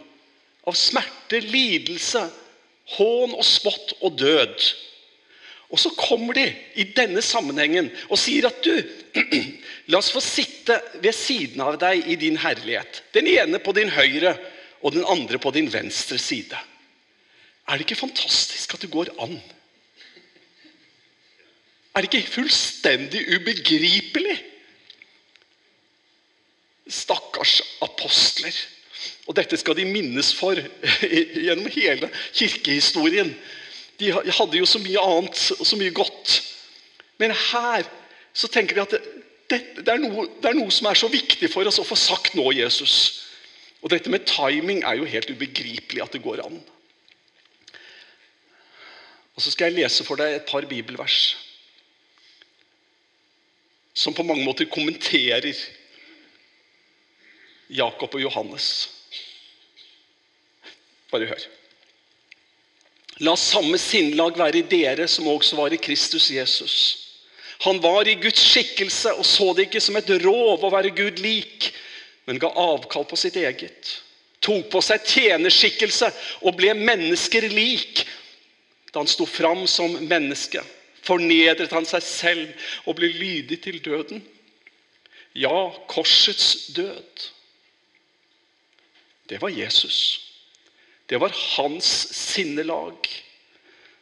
Av 0.67 0.75
smerte, 0.77 1.41
lidelse, 1.41 2.25
hån 2.99 3.35
og 3.35 3.45
spott 3.47 3.95
og 4.03 4.19
død. 4.19 4.67
Og 5.69 5.81
så 5.81 5.93
kommer 5.97 6.35
de 6.35 6.47
i 6.81 6.87
denne 6.97 7.23
sammenhengen 7.23 7.91
og 8.09 8.19
sier 8.21 8.49
at 8.49 8.63
du, 8.65 8.73
la 9.93 10.01
oss 10.01 10.11
få 10.13 10.23
sitte 10.25 10.79
ved 11.03 11.13
siden 11.17 11.61
av 11.65 11.77
deg 11.81 12.09
i 12.09 12.17
din 12.21 12.39
herlighet. 12.41 13.03
Den 13.15 13.29
ene 13.29 13.61
på 13.61 13.75
din 13.77 13.93
høyre 13.93 14.35
og 14.83 14.95
den 14.97 15.07
andre 15.09 15.39
på 15.39 15.53
din 15.55 15.69
venstre 15.73 16.19
side. 16.19 16.59
Er 17.69 17.77
det 17.77 17.85
ikke 17.85 18.07
fantastisk 18.07 18.75
at 18.75 18.85
det 18.85 18.93
går 18.93 19.13
an? 19.21 19.37
Er 21.99 22.05
det 22.05 22.15
ikke 22.15 22.31
fullstendig 22.31 23.25
ubegripelig? 23.35 24.37
Stakkars 26.87 27.57
apostler. 27.83 28.55
Og 29.27 29.35
dette 29.35 29.59
skal 29.59 29.75
de 29.75 29.87
minnes 29.89 30.29
for 30.39 30.61
gjennom 31.47 31.67
hele 31.75 32.11
kirkehistorien. 32.31 33.33
De 33.99 34.13
hadde 34.15 34.61
jo 34.61 34.69
så 34.71 34.79
mye 34.79 35.03
annet 35.03 35.41
og 35.57 35.67
så 35.67 35.81
mye 35.81 35.97
godt. 35.97 36.37
Men 37.19 37.35
her 37.35 37.91
så 38.31 38.47
tenker 38.47 38.79
vi 38.79 38.85
at 38.85 38.95
det, 38.95 39.03
det, 39.51 39.61
det, 39.81 39.91
er 39.91 39.99
noe, 39.99 40.29
det, 40.39 40.53
er 40.53 40.57
noe, 40.61 40.71
som 40.71 40.87
er 40.87 41.03
så 41.03 41.11
viktig 41.11 41.51
for 41.51 41.67
oss 41.67 41.81
å 41.83 41.89
få 41.89 41.99
sagt 41.99 42.39
nå, 42.39 42.47
Jesus. 42.61 42.95
Og 43.83 43.91
dette 43.91 44.15
med 44.15 44.29
timing 44.31 44.85
er 44.87 45.01
jo 45.03 45.11
helt 45.11 45.35
ubegripelig 45.35 46.07
at 46.07 46.15
det 46.15 46.23
går 46.23 46.47
an. 46.47 46.63
Og 49.35 49.43
Så 49.43 49.51
skal 49.51 49.73
jeg 49.73 49.83
lese 49.83 50.07
for 50.07 50.23
deg 50.23 50.39
et 50.39 50.47
par 50.47 50.63
bibelvers 50.71 51.48
som 53.99 54.15
på 54.15 54.23
mange 54.23 54.45
måter 54.47 54.69
kommenterer 54.71 55.57
Jakob 57.67 58.15
og 58.15 58.23
Johannes. 58.23 58.69
Bare 61.11 61.27
hør. 61.27 61.47
La 63.27 63.35
samme 63.35 63.81
sinnlag 63.83 64.39
være 64.39 64.61
i 64.61 64.67
dere 64.71 65.09
som 65.11 65.27
også 65.27 65.59
var 65.59 65.75
i 65.75 65.81
Kristus 65.83 66.31
Jesus. 66.31 66.77
Han 67.67 67.83
var 67.83 68.07
i 68.07 68.15
Guds 68.23 68.39
skikkelse 68.53 69.17
og 69.19 69.27
så 69.27 69.51
det 69.57 69.67
ikke 69.67 69.83
som 69.83 69.99
et 69.99 70.13
rov 70.23 70.63
å 70.63 70.71
være 70.71 70.95
Gud 70.95 71.19
lik, 71.19 71.73
men 72.31 72.39
ga 72.39 72.53
avkall 72.55 73.09
på 73.09 73.19
sitt 73.19 73.35
eget. 73.41 73.97
Tok 74.39 74.69
på 74.71 74.83
seg 74.85 75.03
tjenerskikkelse 75.11 76.13
og 76.47 76.55
ble 76.61 76.71
mennesker 76.79 77.49
lik. 77.51 78.05
Da 78.93 79.03
han 79.03 79.11
sto 79.11 79.27
fram 79.27 79.67
som 79.67 79.99
menneske, 80.07 80.63
fornedret 81.09 81.73
han 81.73 81.89
seg 81.89 82.05
selv 82.05 82.69
og 82.87 82.99
ble 83.01 83.11
lydig 83.13 83.61
til 83.65 83.81
døden. 83.85 84.23
Ja, 85.39 85.71
korsets 85.91 86.69
død. 86.77 87.29
Det 89.29 89.41
var 89.43 89.53
Jesus. 89.53 90.25
Det 91.09 91.21
var 91.21 91.33
hans 91.57 91.89
sinnelag, 92.17 93.09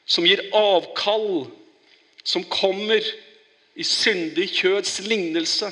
som 0.06 0.26
gir 0.26 0.42
avkall, 0.54 1.46
som 2.26 2.46
kommer 2.50 3.02
i 3.76 3.84
syndig 3.86 4.48
kjøds 4.58 4.98
lignelse. 5.06 5.70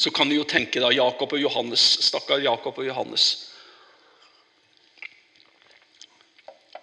Så 0.00 0.12
kan 0.16 0.30
vi 0.32 0.38
jo 0.38 0.46
tenke 0.48 0.80
da 0.80 0.88
Jakob 0.94 1.34
og 1.36 1.42
Johannes, 1.42 1.82
stakkar 2.06 2.40
Jakob 2.40 2.78
og 2.80 2.86
Johannes. 2.86 3.26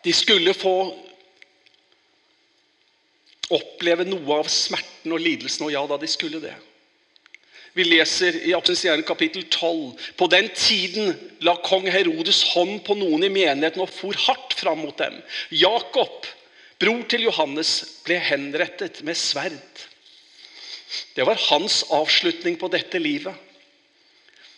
De 0.06 0.14
skulle 0.14 0.54
få 0.54 0.76
oppleve 3.54 4.06
noe 4.08 4.42
av 4.42 4.50
smerten 4.52 5.14
og 5.16 5.22
lidelsen, 5.24 5.68
og 5.68 5.74
ja 5.74 5.84
da, 5.88 6.00
de 6.02 6.10
skulle 6.12 6.42
det. 6.44 6.56
Vi 7.78 7.86
leser 7.86 8.40
i 8.50 8.56
Apostelens 8.58 9.06
kapittel 9.06 9.44
12. 9.54 9.92
På 10.18 10.26
den 10.32 10.48
tiden 10.58 11.12
la 11.46 11.54
kong 11.62 11.86
Herodes 11.94 12.42
hånd 12.56 12.80
på 12.88 12.96
noen 12.98 13.28
i 13.28 13.30
menigheten 13.30 13.84
og 13.84 13.92
for 13.94 14.18
hardt 14.26 14.56
fram 14.58 14.82
mot 14.82 14.98
dem. 14.98 15.20
Jakob, 15.54 16.26
bror 16.82 17.04
til 17.12 17.28
Johannes, 17.28 18.00
ble 18.08 18.18
henrettet 18.18 19.04
med 19.06 19.20
sverd. 19.20 19.84
Det 21.14 21.26
var 21.28 21.38
hans 21.52 21.84
avslutning 21.94 22.58
på 22.58 22.70
dette 22.74 22.98
livet. 22.98 23.46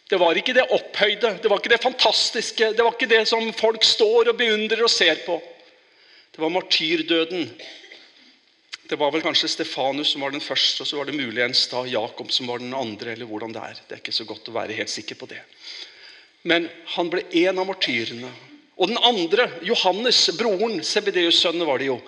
Det 0.10 0.18
var 0.18 0.40
ikke 0.40 0.56
det 0.56 0.70
opphøyde, 0.74 1.36
det 1.44 1.52
var 1.52 1.60
ikke 1.60 1.76
det 1.76 1.84
fantastiske, 1.84 2.72
det 2.74 2.86
var 2.86 2.96
ikke 2.96 3.12
det 3.12 3.26
som 3.30 3.52
folk 3.54 3.84
står 3.86 4.32
og 4.32 4.40
beundrer 4.40 4.82
og 4.82 4.90
ser 4.90 5.20
på. 5.26 5.36
Det 6.32 6.42
var 6.42 6.56
martyrdøden 6.56 7.52
det 8.90 8.98
var 8.98 9.12
vel 9.14 9.22
kanskje 9.22 9.52
Stefanus 9.54 10.16
som 10.16 10.24
var 10.26 10.34
den 10.34 10.42
første, 10.42 10.82
og 10.82 10.88
så 10.90 10.98
var 10.98 11.06
det 11.06 11.18
muligens 11.18 11.68
da 11.70 11.84
Jakob 11.86 12.32
som 12.34 12.48
var 12.50 12.58
den 12.58 12.74
andre. 12.74 13.12
eller 13.14 13.30
hvordan 13.30 13.54
Det 13.54 13.62
er 13.62 13.82
Det 13.88 13.96
er 13.96 14.02
ikke 14.02 14.12
så 14.12 14.26
godt 14.26 14.50
å 14.50 14.56
være 14.56 14.74
helt 14.74 14.90
sikker 14.90 15.16
på 15.16 15.28
det. 15.30 15.42
Men 16.44 16.70
han 16.96 17.10
ble 17.10 17.22
en 17.46 17.60
av 17.60 17.68
martyrene. 17.68 18.32
Og 18.78 18.88
den 18.88 18.98
andre, 18.98 19.52
Johannes, 19.62 20.30
broren, 20.38 20.82
Sebedeus-sønnen 20.84 21.68
var 21.68 21.78
det 21.78 21.92
jo. 21.92 22.00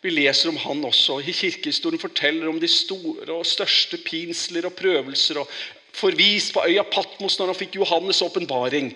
Vi 0.00 0.10
leser 0.10 0.48
om 0.48 0.56
han 0.56 0.84
også. 0.84 1.18
Kirkehistorien 1.20 2.00
forteller 2.00 2.48
om 2.48 2.60
de 2.60 2.68
store 2.68 3.34
og 3.34 3.44
største 3.44 3.98
pinsler 4.00 4.70
og 4.70 4.78
prøvelser. 4.78 5.42
og 5.42 5.50
Forvist 5.92 6.54
på 6.54 6.64
øya 6.64 6.86
Patmos 6.88 7.36
når 7.38 7.52
han 7.52 7.58
fikk 7.58 7.76
Johannes' 7.76 8.22
åpenbaring. 8.24 8.94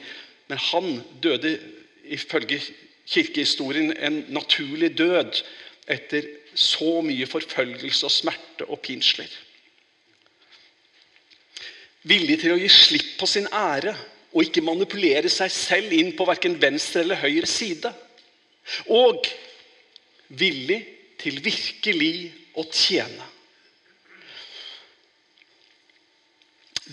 Men 0.49 0.59
han 0.71 1.03
døde 1.21 1.59
ifølge 2.05 2.63
kirkehistorien 3.05 3.93
en 3.99 4.25
naturlig 4.33 4.95
død 4.97 5.43
etter 5.91 6.31
så 6.55 7.01
mye 7.05 7.27
forfølgelse 7.27 8.07
og 8.07 8.13
smerte 8.13 8.67
og 8.71 8.81
pinsler. 8.85 9.31
Villig 12.05 12.41
til 12.43 12.55
å 12.55 12.59
gi 12.61 12.69
slipp 12.69 13.15
på 13.21 13.29
sin 13.29 13.49
ære 13.49 13.95
og 14.35 14.43
ikke 14.45 14.65
manipulere 14.67 15.31
seg 15.33 15.53
selv 15.53 15.95
inn 15.95 16.13
på 16.17 16.27
verken 16.29 16.59
venstre 16.61 17.05
eller 17.05 17.23
høyre 17.23 17.49
side. 17.49 17.93
Og 18.93 19.25
villig 20.29 20.81
til 21.21 21.41
virkelig 21.45 22.33
å 22.59 22.67
tjene. 22.69 23.31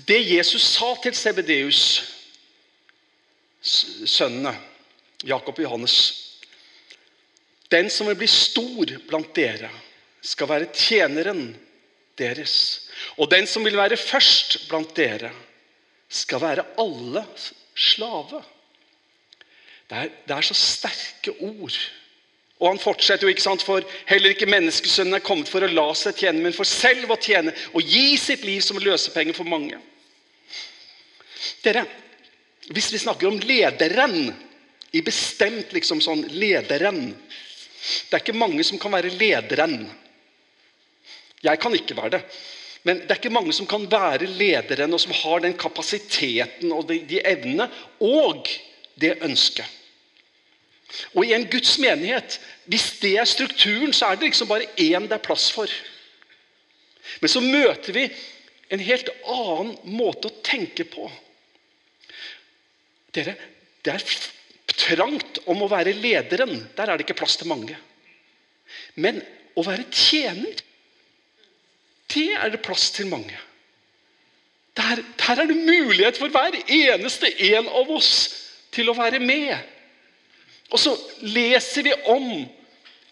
Det 0.08 0.22
Jesus 0.24 0.64
sa 0.78 0.94
til 1.04 1.16
Sebedeus, 1.18 1.82
sønnene 3.62 4.56
Jakob 5.28 5.60
og 5.60 5.66
Johannes 5.66 5.98
den 7.72 7.90
som 7.90 8.10
vil 8.10 8.20
bli 8.20 8.28
stor 8.30 8.92
blant 9.08 9.32
dere, 9.36 9.70
skal 10.22 10.50
være 10.52 10.70
tjeneren 10.76 11.54
deres. 12.20 12.56
Og 13.18 13.30
den 13.32 13.48
som 13.50 13.66
vil 13.66 13.80
være 13.80 13.98
først 13.98 14.68
blant 14.70 14.94
dere, 14.98 15.32
skal 16.12 16.44
være 16.44 16.68
alle 16.82 17.24
slave. 17.76 18.42
Det 19.88 19.98
er, 19.98 20.12
det 20.28 20.36
er 20.36 20.48
så 20.48 20.58
sterke 20.58 21.34
ord. 21.40 21.78
Og 22.62 22.68
han 22.68 22.80
fortsetter 22.80 23.26
jo, 23.26 23.32
ikke 23.34 23.44
sant, 23.44 23.64
for 23.66 23.82
heller 24.06 24.36
ikke 24.36 24.50
menneskesønnen 24.52 25.18
er 25.18 25.26
kommet 25.26 25.50
for 25.50 25.66
å 25.66 25.72
la 25.72 25.88
seg 25.98 26.20
tjene, 26.20 26.44
men 26.44 26.54
for 26.54 26.68
selv 26.68 27.10
å 27.10 27.18
tjene 27.18 27.56
og 27.74 27.82
gi 27.82 28.14
sitt 28.22 28.44
liv 28.46 28.62
som 28.62 28.78
løsepenger 28.80 29.36
for 29.38 29.50
mange. 29.50 29.80
Dere, 31.66 31.88
Hvis 32.72 32.92
vi 32.94 33.00
snakker 33.02 33.28
om 33.28 33.40
lederen, 33.42 34.30
i 34.94 35.02
bestemt 35.02 35.72
liksom 35.74 36.02
sånn 36.04 36.22
lederen 36.30 37.10
det 37.82 38.18
er 38.18 38.24
ikke 38.24 38.38
mange 38.38 38.64
som 38.64 38.80
kan 38.80 38.94
være 38.94 39.14
lederen. 39.16 39.86
Jeg 41.44 41.60
kan 41.60 41.74
ikke 41.76 41.98
være 41.98 42.18
det. 42.18 42.24
Men 42.84 43.02
det 43.02 43.14
er 43.14 43.20
ikke 43.22 43.34
mange 43.34 43.54
som 43.54 43.68
kan 43.70 43.86
være 43.92 44.26
lederen, 44.26 44.94
og 44.94 45.02
som 45.02 45.14
har 45.14 45.44
den 45.44 45.58
kapasiteten 45.58 46.72
og 46.74 46.88
de, 46.90 47.00
de 47.10 47.22
evnene 47.26 47.70
og 48.00 48.50
det 49.02 49.18
ønsket. 49.22 49.66
Og 51.16 51.26
i 51.26 51.34
en 51.34 51.48
Guds 51.50 51.78
menighet, 51.80 52.40
hvis 52.66 52.90
det 53.02 53.16
er 53.18 53.26
strukturen, 53.30 53.94
så 53.94 54.06
er 54.06 54.20
det 54.20 54.32
liksom 54.32 54.50
bare 54.50 54.68
én 54.80 55.08
det 55.08 55.18
er 55.18 55.24
plass 55.24 55.52
for. 55.54 55.72
Men 57.22 57.30
så 57.30 57.40
møter 57.42 57.96
vi 57.96 58.10
en 58.72 58.84
helt 58.84 59.10
annen 59.28 59.76
måte 59.84 60.30
å 60.30 60.42
tenke 60.44 60.86
på. 60.88 61.08
Dere, 63.16 63.36
det 63.84 63.94
er 63.94 64.06
trangt 64.78 65.42
om 65.50 65.64
å 65.64 65.70
være 65.72 65.96
lederen. 65.98 66.60
Der 66.78 66.90
er 66.90 66.98
det 66.98 67.08
ikke 67.08 67.22
plass 67.22 67.38
til 67.40 67.50
mange. 67.52 67.78
Men 68.96 69.22
å 69.58 69.64
være 69.66 69.88
tjener, 69.92 70.60
det 72.12 72.28
er 72.36 72.52
det 72.54 72.62
plass 72.64 72.90
til 72.96 73.10
mange. 73.12 73.38
Der, 74.78 75.02
der 75.20 75.42
er 75.44 75.50
det 75.50 75.58
mulighet 75.58 76.20
for 76.20 76.32
hver 76.32 76.56
eneste 76.64 77.30
en 77.52 77.68
av 77.68 77.90
oss 77.92 78.14
til 78.72 78.92
å 78.92 78.96
være 78.96 79.20
med. 79.24 79.56
Og 80.72 80.80
så 80.80 80.96
leser 81.28 81.88
vi 81.88 81.96
om 82.12 82.30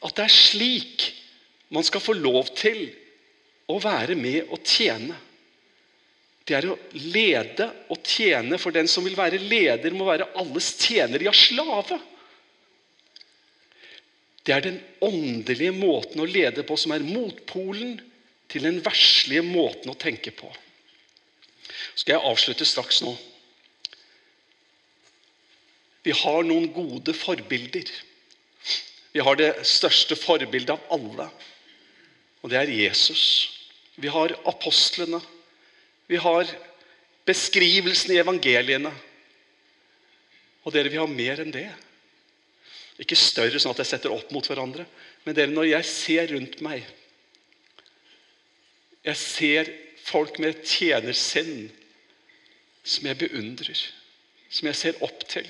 at 0.07 0.15
det 0.15 0.25
er 0.25 0.33
slik 0.33 1.09
man 1.75 1.85
skal 1.85 2.01
få 2.01 2.15
lov 2.17 2.53
til 2.57 2.87
å 3.69 3.77
være 3.83 4.15
med 4.17 4.47
og 4.49 4.63
tjene 4.65 5.17
det 6.49 6.57
er 6.57 6.67
å 6.71 6.77
lede 6.97 7.67
og 7.93 8.01
tjene. 8.05 8.57
For 8.61 8.73
den 8.73 8.89
som 8.89 9.05
vil 9.05 9.17
være 9.17 9.41
leder, 9.41 9.93
må 9.93 10.07
være 10.07 10.31
alles 10.39 10.73
tjener, 10.81 11.21
ja, 11.21 11.33
slave. 11.35 11.99
Det 14.43 14.55
er 14.55 14.65
den 14.65 14.79
åndelige 15.05 15.75
måten 15.75 16.23
å 16.23 16.27
lede 16.29 16.65
på 16.65 16.77
som 16.79 16.95
er 16.95 17.05
motpolen 17.05 17.99
til 18.49 18.65
den 18.65 18.79
verslige 18.81 19.43
måten 19.45 19.91
å 19.91 19.97
tenke 19.99 20.33
på. 20.33 20.49
Skal 21.93 22.15
jeg 22.15 22.25
avslutte 22.31 22.65
straks 22.65 23.03
nå? 23.05 23.13
Vi 26.01 26.15
har 26.15 26.45
noen 26.47 26.69
gode 26.73 27.13
forbilder. 27.13 27.91
Vi 29.13 29.21
har 29.25 29.37
det 29.37 29.51
største 29.67 30.17
forbildet 30.17 30.71
av 30.73 30.93
alle, 30.95 31.27
og 32.41 32.51
det 32.51 32.59
er 32.61 32.71
Jesus. 32.71 33.23
Vi 33.99 34.09
har 34.09 34.33
apostlene. 34.47 35.19
Vi 36.09 36.17
har 36.17 36.49
beskrivelsen 37.29 38.15
i 38.15 38.19
evangeliene. 38.21 38.91
Og 40.65 40.73
dere, 40.73 40.89
vi 40.89 40.99
har 40.99 41.11
mer 41.11 41.43
enn 41.43 41.53
det. 41.53 41.67
Ikke 42.99 43.17
større 43.17 43.61
sånn 43.61 43.75
at 43.75 43.83
jeg 43.83 43.91
setter 43.93 44.13
opp 44.13 44.31
mot 44.33 44.47
hverandre. 44.49 44.87
Men 45.23 45.37
dere, 45.37 45.53
når 45.53 45.69
jeg 45.69 45.89
ser 45.89 46.33
rundt 46.33 46.63
meg 46.65 46.87
Jeg 48.99 49.15
ser 49.15 49.69
folk 50.03 50.41
med 50.43 50.59
tjenersinn 50.67 51.69
som 52.83 53.07
jeg 53.07 53.17
beundrer, 53.21 53.79
som 54.51 54.67
jeg 54.67 54.75
ser 54.75 55.03
opp 55.05 55.23
til. 55.29 55.47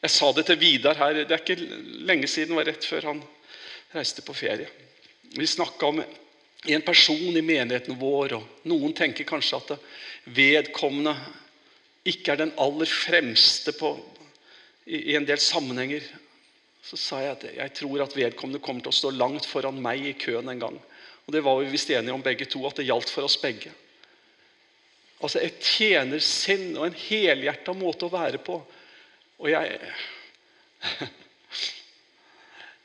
Jeg 0.00 0.12
sa 0.12 0.28
det 0.36 0.44
til 0.48 0.58
Vidar 0.60 0.98
her, 1.00 1.22
det 1.22 1.32
er 1.32 1.40
ikke 1.40 1.56
lenge 2.08 2.28
siden, 2.28 2.52
det 2.52 2.58
var 2.58 2.68
rett 2.68 2.88
før 2.88 3.08
han 3.10 3.22
reiste 3.94 4.24
på 4.26 4.36
ferie. 4.36 4.68
Vi 5.36 5.48
snakka 5.48 5.88
om 5.88 6.02
en 6.66 6.82
person 6.84 7.36
i 7.36 7.42
menigheten 7.42 7.96
vår, 7.98 8.34
og 8.36 8.68
noen 8.68 8.92
tenker 8.96 9.28
kanskje 9.28 9.60
at 9.60 9.70
vedkommende 10.36 11.14
ikke 12.08 12.34
er 12.34 12.42
den 12.42 12.52
aller 12.60 12.88
fremste 12.88 13.72
på, 13.76 13.94
i, 14.84 15.12
i 15.12 15.16
en 15.16 15.28
del 15.28 15.40
sammenhenger. 15.40 16.04
Så 16.84 16.98
sa 17.00 17.20
jeg 17.22 17.36
at 17.36 17.46
jeg 17.54 17.74
tror 17.80 18.04
at 18.04 18.16
vedkommende 18.16 18.62
kommer 18.64 18.84
til 18.84 18.92
å 18.92 18.98
stå 18.98 19.12
langt 19.14 19.48
foran 19.48 19.80
meg 19.82 20.04
i 20.04 20.16
køen 20.18 20.48
en 20.52 20.62
gang. 20.62 20.78
Og 21.26 21.34
det 21.34 21.44
var 21.46 21.60
vi 21.60 21.70
visst 21.72 21.92
enige 21.92 22.16
om 22.16 22.24
begge 22.24 22.48
to, 22.50 22.62
at 22.66 22.80
det 22.80 22.88
gjaldt 22.88 23.12
for 23.12 23.28
oss 23.28 23.38
begge. 23.40 23.72
Altså 25.20 25.42
et 25.44 25.60
tjenersinn 25.60 26.72
og 26.78 26.88
en 26.88 26.96
helhjerta 26.96 27.74
måte 27.76 28.08
å 28.08 28.12
være 28.12 28.40
på. 28.42 28.56
Og 29.40 29.50
jeg 29.52 29.80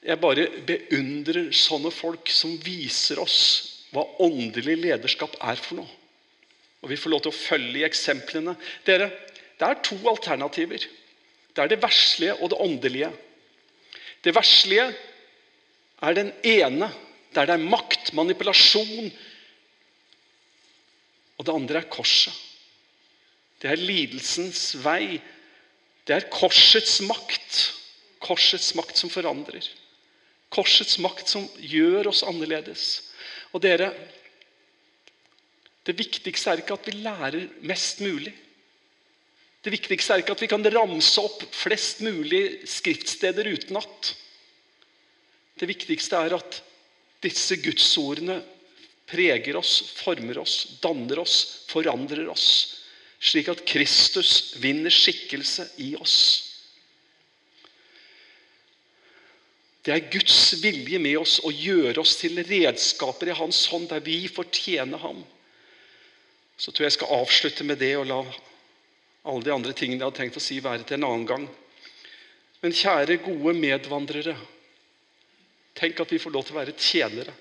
Jeg 0.06 0.22
bare 0.22 0.50
beundrer 0.68 1.50
sånne 1.56 1.90
folk 1.94 2.30
som 2.30 2.54
viser 2.62 3.20
oss 3.24 3.40
hva 3.96 4.04
åndelig 4.22 4.76
lederskap 4.84 5.38
er 5.40 5.58
for 5.58 5.80
noe. 5.80 5.90
Og 6.84 6.92
vi 6.92 6.98
får 7.00 7.14
lov 7.14 7.24
til 7.26 7.34
å 7.34 7.38
følge 7.38 7.80
i 7.80 7.88
eksemplene. 7.88 8.54
Dere, 8.86 9.10
Det 9.56 9.64
er 9.64 9.78
to 9.80 9.96
alternativer. 10.12 10.84
Det 11.56 11.62
er 11.64 11.70
det 11.72 11.80
verslige 11.80 12.34
og 12.44 12.50
det 12.52 12.58
åndelige. 12.60 13.12
Det 14.22 14.34
verslige 14.36 14.90
er 16.04 16.18
den 16.18 16.34
ene, 16.44 16.90
der 17.34 17.48
det 17.48 17.56
er 17.56 17.70
makt, 17.72 18.12
manipulasjon. 18.14 19.08
Og 21.40 21.46
det 21.48 21.56
andre 21.56 21.80
er 21.80 21.90
korset. 21.90 22.34
Det 23.62 23.72
er 23.72 23.80
lidelsens 23.80 24.76
vei. 24.84 25.22
Det 26.06 26.18
er 26.18 26.28
korsets 26.30 27.00
makt. 27.08 27.62
Korsets 28.20 28.74
makt 28.76 29.00
som 29.00 29.10
forandrer. 29.10 29.64
Korsets 30.54 31.00
makt 31.04 31.32
som 31.32 31.48
gjør 31.60 32.12
oss 32.12 32.24
annerledes. 32.28 32.86
Og 33.54 33.64
dere, 33.64 33.90
det 35.86 35.96
viktigste 35.98 36.52
er 36.52 36.64
ikke 36.64 36.78
at 36.78 36.90
vi 36.90 36.98
lærer 37.06 37.48
mest 37.68 38.02
mulig. 38.04 38.34
Det 39.66 39.74
viktigste 39.74 40.14
er 40.14 40.22
ikke 40.22 40.36
at 40.36 40.44
vi 40.44 40.50
kan 40.52 40.66
ramse 40.74 41.22
opp 41.22 41.42
flest 41.56 42.04
mulig 42.06 42.68
skriftsteder 42.70 43.48
utenat. 43.50 44.12
Det 45.58 45.70
viktigste 45.70 46.20
er 46.22 46.36
at 46.38 46.60
disse 47.24 47.58
gudsordene 47.64 48.42
preger 49.10 49.58
oss, 49.58 49.80
former 50.04 50.42
oss, 50.42 50.56
danner 50.82 51.22
oss, 51.22 51.66
forandrer 51.70 52.28
oss. 52.30 52.48
Slik 53.22 53.50
at 53.50 53.64
Kristus 53.66 54.56
vinner 54.62 54.94
skikkelse 54.94 55.70
i 55.82 55.96
oss. 55.98 56.18
Det 59.86 59.94
er 59.94 60.08
Guds 60.10 60.56
vilje 60.64 60.98
med 60.98 61.20
oss 61.22 61.38
å 61.46 61.52
gjøre 61.54 62.02
oss 62.02 62.16
til 62.18 62.40
redskaper 62.42 63.30
i 63.30 63.38
Hans 63.38 63.60
hånd, 63.70 63.86
der 63.92 64.02
vi 64.02 64.24
fortjener 64.26 64.98
Ham. 65.04 65.22
Så 66.58 66.72
tror 66.72 66.86
jeg 66.86 66.94
jeg 66.94 66.98
skal 66.98 67.14
avslutte 67.20 67.68
med 67.68 67.78
det 67.78 67.92
og 68.00 68.08
la 68.10 68.24
alle 69.26 69.46
de 69.46 69.54
andre 69.54 69.74
tingene 69.78 70.00
jeg 70.00 70.08
hadde 70.08 70.22
tenkt 70.22 70.40
å 70.40 70.44
si, 70.44 70.58
være 70.62 70.88
til 70.88 70.98
en 70.98 71.08
annen 71.08 71.28
gang. 71.30 71.46
Men 72.64 72.74
kjære, 72.74 73.20
gode 73.26 73.54
medvandrere. 73.58 74.36
Tenk 75.78 76.02
at 76.02 76.14
vi 76.14 76.22
får 76.22 76.34
lov 76.34 76.46
til 76.48 76.56
å 76.56 76.60
være 76.62 76.76
tjenere. 76.80 77.34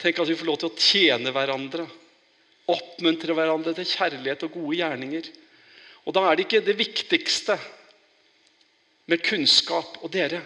Tenk 0.00 0.20
at 0.22 0.30
vi 0.30 0.36
får 0.38 0.46
lov 0.46 0.60
til 0.60 0.70
å 0.70 0.78
tjene 0.78 1.32
hverandre. 1.34 1.88
Oppmuntre 2.70 3.34
hverandre 3.34 3.74
til 3.74 3.88
kjærlighet 3.88 4.46
og 4.46 4.54
gode 4.60 4.78
gjerninger. 4.78 5.30
Og 6.06 6.14
da 6.14 6.22
er 6.28 6.38
det 6.38 6.46
ikke 6.46 6.62
det 6.66 6.78
viktigste 6.78 7.58
med 9.10 9.24
kunnskap. 9.26 9.98
Og 10.04 10.12
dere, 10.14 10.42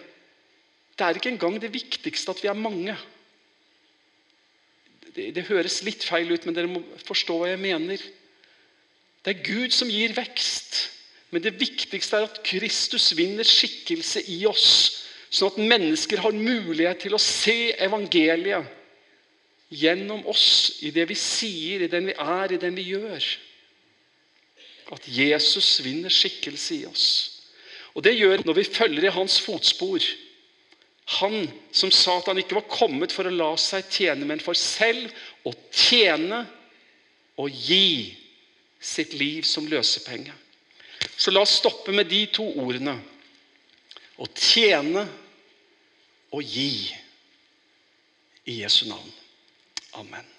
det 0.95 1.07
er 1.07 1.19
ikke 1.19 1.33
engang 1.33 1.59
det 1.63 1.73
viktigste 1.75 2.31
at 2.31 2.43
vi 2.43 2.49
er 2.51 2.59
mange. 2.59 2.95
Det, 5.15 5.31
det, 5.35 5.47
høres 5.47 5.83
litt 5.87 6.05
feil 6.07 6.31
ut, 6.31 6.47
men 6.47 6.55
dere 6.57 6.71
må 6.71 6.83
forstå 7.07 7.39
hva 7.39 7.51
jeg 7.53 7.63
mener. 7.63 8.03
Det 9.25 9.35
er 9.35 9.47
Gud 9.47 9.75
som 9.75 9.91
gir 9.91 10.15
vekst. 10.15 10.91
Men 11.35 11.43
det 11.43 11.57
viktigste 11.59 12.19
er 12.19 12.29
at 12.29 12.43
Kristus 12.47 13.09
vinner 13.19 13.47
skikkelse 13.47 14.23
i 14.31 14.45
oss, 14.47 14.69
sånn 15.35 15.51
at 15.51 15.63
mennesker 15.75 16.23
har 16.23 16.37
mulighet 16.37 17.01
til 17.03 17.17
å 17.17 17.23
se 17.23 17.73
evangeliet 17.83 18.69
gjennom 19.75 20.23
oss, 20.31 20.79
i 20.87 20.93
det 20.95 21.09
vi 21.11 21.17
sier, 21.19 21.83
i 21.83 21.91
den 21.91 22.07
vi 22.11 22.15
er, 22.15 22.55
i 22.55 22.61
den 22.63 22.77
vi 22.79 22.87
gjør. 22.93 23.27
At 24.95 25.09
Jesus 25.11 25.81
vinner 25.83 26.13
skikkelse 26.13 26.77
i 26.77 26.85
oss. 26.87 27.09
Og 27.95 28.03
Det 28.03 28.15
gjør 28.15 28.45
når 28.47 28.61
vi 28.61 28.65
følger 28.69 29.09
i 29.09 29.15
hans 29.15 29.41
fotspor. 29.43 30.03
Han 31.05 31.49
som 31.73 31.91
sa 31.93 32.19
at 32.19 32.31
han 32.31 32.41
ikke 32.41 32.57
var 32.57 32.69
kommet 32.71 33.13
for 33.13 33.29
å 33.29 33.33
la 33.35 33.51
seg 33.61 33.91
tjene, 33.93 34.25
men 34.25 34.41
for 34.41 34.57
selv 34.57 35.13
å 35.45 35.53
tjene 35.69 36.45
og 37.41 37.51
gi 37.53 38.15
sitt 38.81 39.13
liv 39.19 39.45
som 39.49 39.69
løsepenge. 39.69 40.33
Så 41.17 41.33
la 41.33 41.45
oss 41.45 41.59
stoppe 41.61 41.93
med 41.93 42.09
de 42.09 42.25
to 42.33 42.47
ordene. 42.61 42.97
Å 44.17 44.29
tjene 44.33 45.05
og 46.35 46.43
gi 46.43 46.95
i 48.49 48.61
Jesu 48.63 48.87
navn. 48.89 49.11
Amen. 50.01 50.34